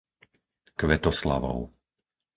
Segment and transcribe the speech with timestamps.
[0.79, 1.61] Kvetoslavov